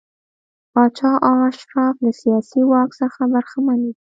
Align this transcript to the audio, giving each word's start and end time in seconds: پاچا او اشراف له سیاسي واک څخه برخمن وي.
پاچا 0.73 1.11
او 1.27 1.35
اشراف 1.49 1.95
له 2.03 2.11
سیاسي 2.21 2.61
واک 2.71 2.89
څخه 3.01 3.21
برخمن 3.33 3.79
وي. 3.85 3.93